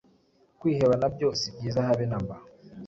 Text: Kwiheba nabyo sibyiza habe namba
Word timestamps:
Kwiheba 0.59 0.95
nabyo 1.01 1.27
sibyiza 1.39 1.87
habe 1.87 2.05
namba 2.09 2.35